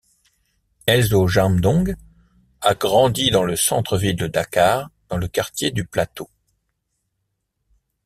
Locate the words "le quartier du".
5.17-5.85